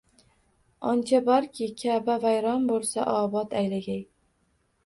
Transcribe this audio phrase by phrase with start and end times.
[0.91, 4.01] Oncha borki, Ka`ba vayron bo`lsa obod aylagay